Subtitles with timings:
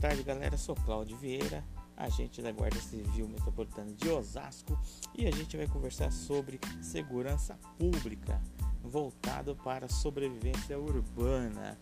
[0.00, 0.56] tarde, galera.
[0.56, 1.64] Sou Cláudio Vieira,
[1.96, 4.78] agente da Guarda Civil Metropolitana de Osasco,
[5.12, 8.40] e a gente vai conversar sobre segurança pública,
[8.82, 11.76] voltado para a sobrevivência urbana.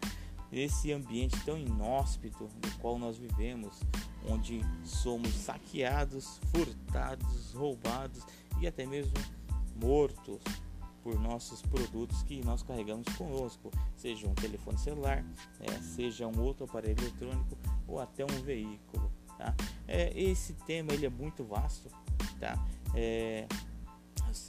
[0.51, 3.81] Esse ambiente tão inóspito no qual nós vivemos,
[4.27, 8.25] onde somos saqueados, furtados, roubados
[8.61, 9.13] e até mesmo
[9.79, 10.41] mortos
[11.03, 15.25] por nossos produtos que nós carregamos conosco, seja um telefone celular,
[15.61, 19.11] é, seja um outro aparelho eletrônico ou até um veículo.
[19.39, 19.55] Tá?
[19.87, 21.91] É, esse tema ele é muito vasto,
[22.41, 22.59] tá?
[22.95, 23.47] É,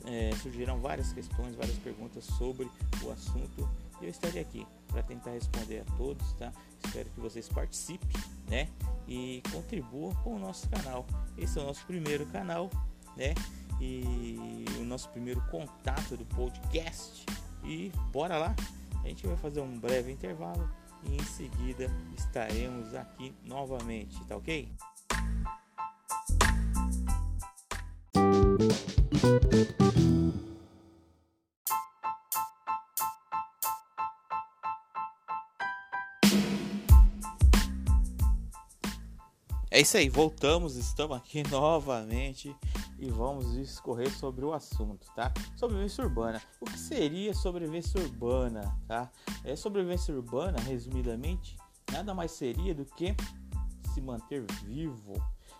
[0.05, 2.69] é, surgiram várias questões, várias perguntas sobre
[3.03, 3.69] o assunto
[4.01, 6.53] e eu estarei aqui para tentar responder a todos, tá?
[6.85, 8.09] Espero que vocês participem,
[8.49, 8.69] né?
[9.07, 11.05] E contribuam com o nosso canal.
[11.37, 12.69] Esse é o nosso primeiro canal,
[13.15, 13.33] né?
[13.79, 17.25] e o nosso primeiro contato do podcast.
[17.63, 18.55] E bora lá!
[19.03, 20.69] A gente vai fazer um breve intervalo
[21.03, 24.69] e em seguida estaremos aqui novamente, tá ok?
[39.69, 42.55] É isso aí, voltamos, estamos aqui novamente
[42.99, 45.31] e vamos discorrer sobre o assunto, tá?
[45.55, 46.41] Sobrevivência urbana.
[46.59, 49.11] O que seria sobrevivência urbana, tá?
[49.43, 51.57] É sobrevivência urbana, resumidamente,
[51.91, 53.15] nada mais seria do que
[53.93, 55.13] se manter vivo.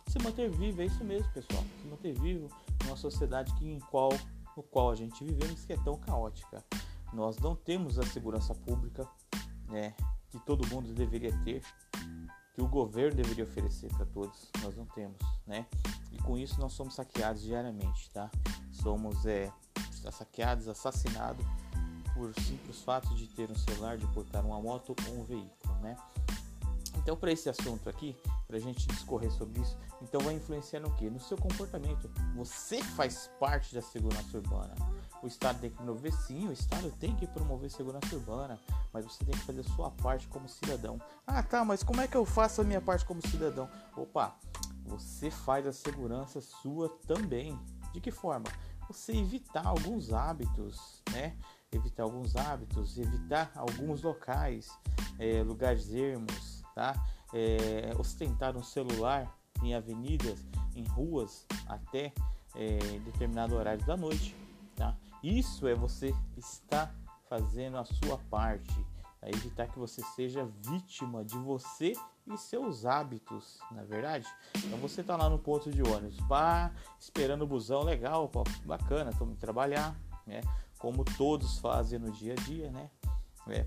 [0.07, 1.63] Se manter vivo é isso mesmo, pessoal.
[1.81, 2.47] Se manter vivo
[2.83, 4.09] numa sociedade que, em qual,
[4.55, 6.63] no qual a gente vivemos que é tão caótica.
[7.13, 9.07] Nós não temos a segurança pública,
[9.67, 9.93] né,
[10.29, 11.61] que todo mundo deveria ter
[12.57, 15.67] que o governo deveria oferecer para todos, nós não temos, né?
[16.11, 18.31] E com isso nós somos saqueados diariamente, tá?
[18.71, 19.53] Somos é,
[20.11, 21.45] saqueados, assassinados
[22.15, 25.95] por simples fato de ter um celular, de portar uma moto ou um veículo, né?
[26.95, 28.17] Então, para esse assunto aqui,
[28.47, 31.11] para a gente discorrer sobre isso, então vai influenciar no que?
[31.11, 32.09] No seu comportamento.
[32.35, 34.73] Você faz parte da segurança urbana.
[35.27, 38.57] O Estado tem que promover sim, o Estado tem que promover segurança urbana,
[38.93, 41.01] mas você tem que fazer a sua parte como cidadão.
[41.27, 43.69] Ah, tá, mas como é que eu faço a minha parte como cidadão?
[43.97, 44.33] Opa,
[44.85, 47.59] você faz a segurança sua também.
[47.93, 48.45] De que forma?
[48.87, 51.35] Você evitar alguns hábitos, né?
[51.73, 54.69] Evitar alguns hábitos, evitar alguns locais,
[55.19, 56.95] é, lugares ermos, tá?
[57.33, 60.39] É, ostentar um celular em avenidas,
[60.73, 62.13] em ruas, até
[62.55, 64.46] é, determinado horário da noite?
[65.23, 66.93] Isso é você estar
[67.27, 68.85] fazendo a sua parte,
[69.21, 71.93] é evitar que você seja vítima de você
[72.25, 74.27] e seus hábitos, na é verdade.
[74.57, 79.11] Então você tá lá no ponto de ônibus, pá, esperando o busão, legal, pô, bacana,
[79.17, 79.95] tô me trabalhar,
[80.25, 80.41] né?
[80.77, 82.89] Como todos fazem no dia a dia, né?
[83.47, 83.65] É.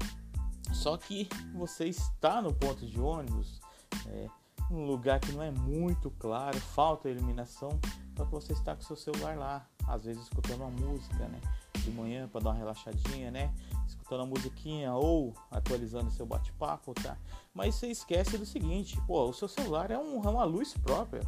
[0.73, 3.61] Só que você está no ponto de ônibus,
[4.07, 4.29] é,
[4.71, 7.81] num lugar que não é muito claro, falta iluminação,
[8.17, 11.41] só que você está com seu celular lá, às vezes escutando uma música, né?
[11.79, 13.53] De manhã para dar uma relaxadinha, né?
[13.87, 17.17] Escutando uma musiquinha ou atualizando seu bate-papo, tá?
[17.55, 21.23] Mas você esquece do seguinte, pô, o seu celular é, um, é uma luz própria.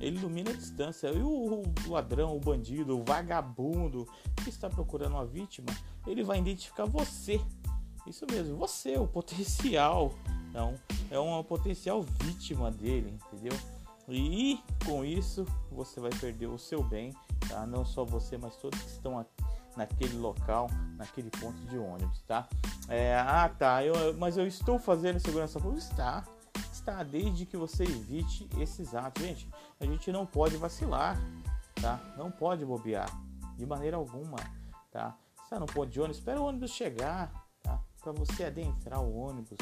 [0.00, 1.08] Ele ilumina a distância.
[1.08, 4.06] E o, o ladrão, o bandido, o vagabundo
[4.42, 5.68] que está procurando uma vítima,
[6.06, 7.40] ele vai identificar você.
[8.06, 10.12] Isso mesmo, você, o potencial.
[10.48, 10.74] Então,
[11.10, 13.58] é uma potencial vítima dele, entendeu?
[14.08, 17.12] E com isso você vai perder o seu bem,
[17.48, 17.66] tá?
[17.66, 19.24] Não só você, mas todos que estão
[19.76, 22.48] naquele local, naquele ponto de ônibus, tá?
[22.88, 23.84] É, ah, tá.
[23.84, 25.86] Eu, mas eu estou fazendo segurança pública?
[25.86, 26.24] Está.
[26.72, 29.22] Está desde que você evite esses atos.
[29.22, 29.48] Gente,
[29.78, 31.18] a gente não pode vacilar,
[31.80, 32.00] tá?
[32.16, 33.08] Não pode bobear
[33.56, 34.38] de maneira alguma,
[34.90, 35.16] tá?
[35.36, 37.30] Você no ponto de ônibus, espera o ônibus chegar,
[37.62, 37.80] tá?
[38.00, 39.58] Para você adentrar o ônibus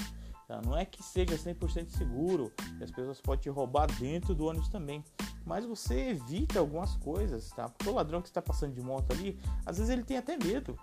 [0.47, 0.61] Tá?
[0.63, 5.05] Não é que seja 100% seguro, as pessoas podem te roubar dentro do ônibus também,
[5.47, 7.69] mas você evita algumas coisas, tá?
[7.69, 10.77] Porque o ladrão que está passando de moto ali, às vezes ele tem até medo,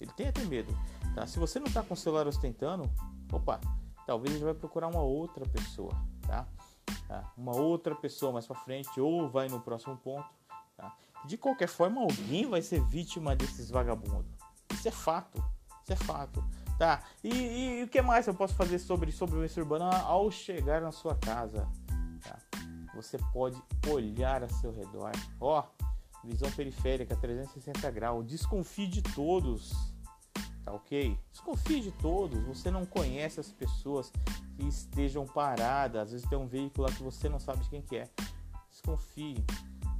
[0.00, 0.76] ele tem até medo,
[1.14, 1.26] tá?
[1.28, 2.90] Se você não está com o celular ostentando,
[3.32, 3.60] opa,
[4.04, 5.92] talvez ele vai procurar uma outra pessoa,
[6.26, 6.44] tá?
[7.06, 7.32] tá?
[7.36, 10.28] Uma outra pessoa mais para frente ou vai no próximo ponto,
[10.76, 10.92] tá?
[11.24, 14.32] De qualquer forma, alguém vai ser vítima desses vagabundos.
[14.72, 15.38] Isso é fato,
[15.84, 16.42] isso é fato.
[16.76, 17.02] Tá.
[17.22, 20.90] E, e, e, o que mais eu posso fazer sobre sobrevivência urbana ao chegar na
[20.90, 21.68] sua casa?
[22.94, 25.12] Você pode olhar a seu redor.
[25.40, 25.64] Ó,
[26.24, 28.26] visão periférica 360 graus.
[28.26, 29.72] Desconfie de todos.
[30.64, 31.18] Tá ok?
[31.32, 32.42] Desconfie de todos.
[32.44, 34.12] Você não conhece as pessoas
[34.56, 36.02] que estejam paradas.
[36.02, 38.08] Às vezes tem um veículo lá que você não sabe de quem que é.
[38.70, 39.44] Desconfie.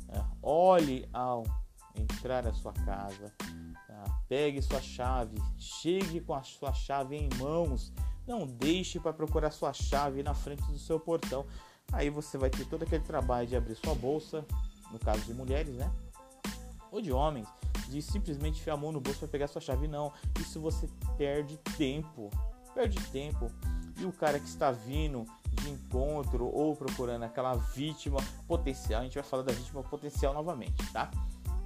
[0.08, 0.22] É.
[0.42, 1.44] Olhe ao
[1.94, 3.32] entrar na sua casa.
[3.86, 4.22] Tá?
[4.28, 7.92] Pegue sua chave, chegue com a sua chave em mãos.
[8.26, 11.46] Não deixe para procurar sua chave na frente do seu portão.
[11.92, 14.44] Aí você vai ter todo aquele trabalho de abrir sua bolsa,
[14.90, 15.90] no caso de mulheres, né?
[16.90, 17.48] Ou de homens,
[17.88, 19.88] de simplesmente enfiar a mão no bolso para pegar sua chave.
[19.88, 22.30] Não, isso você perde tempo.
[22.74, 23.50] Perde tempo.
[23.98, 29.14] E o cara que está vindo de encontro ou procurando aquela vítima potencial, a gente
[29.14, 31.10] vai falar da vítima potencial novamente, tá?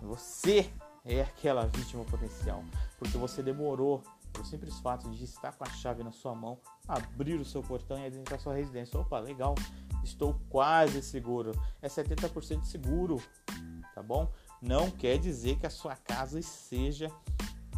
[0.03, 0.71] Você
[1.05, 2.65] é aquela vítima potencial,
[2.99, 7.39] porque você demorou pelo simples fato de estar com a chave na sua mão, abrir
[7.39, 8.99] o seu portão e adentrar sua residência.
[8.99, 9.55] Opa, legal,
[10.05, 11.53] estou quase seguro.
[11.83, 13.23] É 70% seguro,
[13.95, 14.31] tá bom?
[14.61, 17.11] Não quer dizer que a sua casa seja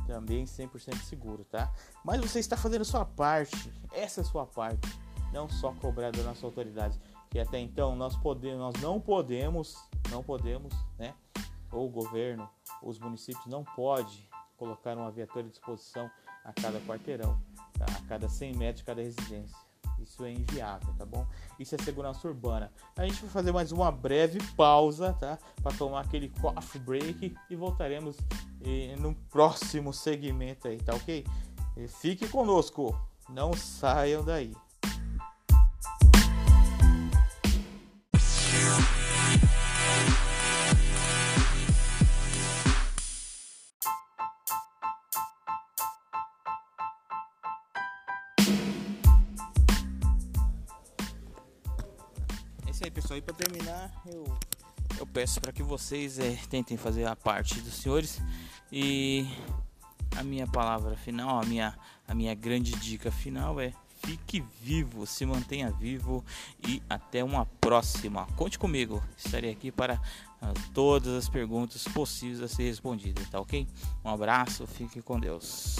[0.06, 1.72] também 100% seguro, tá?
[2.04, 4.88] Mas você está fazendo sua parte, essa é a sua parte,
[5.32, 6.98] não só cobrar da nossa autoridade,
[7.30, 9.76] que até então nós podemos, nós não podemos,
[10.10, 11.14] não podemos, né?
[11.72, 12.48] Ou o governo,
[12.82, 16.10] os municípios não pode colocar uma viatura à disposição
[16.44, 17.38] a cada quarteirão,
[17.76, 17.84] tá?
[17.84, 19.56] a cada 100 metros de cada residência.
[20.06, 21.26] Isso é inviável, tá bom?
[21.58, 22.72] Isso é segurança urbana.
[22.96, 25.36] A gente vai fazer mais uma breve pausa, tá?
[25.62, 28.16] Para tomar aquele coffee break e voltaremos
[28.64, 31.26] eh, no próximo segmento aí, tá ok?
[31.76, 32.96] E fique conosco,
[33.28, 34.54] não saiam daí.
[52.86, 53.18] Aí, pessoal.
[53.18, 54.24] E para terminar, eu,
[54.98, 58.20] eu peço para que vocês é, tentem fazer a parte dos senhores.
[58.72, 59.26] E
[60.16, 63.72] a minha palavra final, a minha, a minha grande dica final é
[64.04, 66.24] fique vivo, se mantenha vivo
[66.66, 68.26] e até uma próxima.
[68.36, 73.66] Conte comigo, estarei aqui para uh, todas as perguntas possíveis a ser respondidas, tá ok?
[74.04, 75.76] Um abraço, fique com Deus.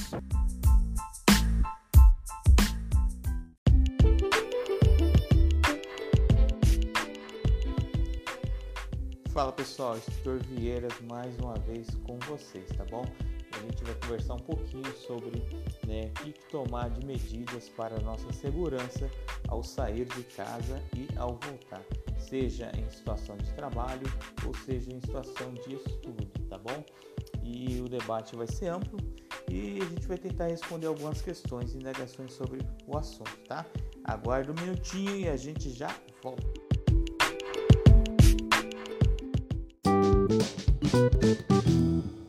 [9.37, 13.05] Fala pessoal, Instrutor Vieiras mais uma vez com vocês, tá bom?
[13.53, 15.43] A gente vai conversar um pouquinho sobre
[15.87, 19.11] né, o que tomar de medidas para a nossa segurança
[19.49, 21.83] ao sair de casa e ao voltar,
[22.19, 24.11] seja em situação de trabalho
[24.47, 26.83] ou seja em situação de estudo, tá bom?
[27.43, 28.99] E o debate vai ser amplo
[29.51, 33.67] e a gente vai tentar responder algumas questões e indagações sobre o assunto, tá?
[34.03, 36.66] Aguarde um minutinho e a gente já volta.
[40.29, 42.26] Thank you.